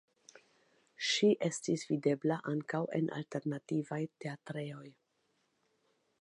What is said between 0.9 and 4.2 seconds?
Ŝi estis videbla ankaŭ en alternativaj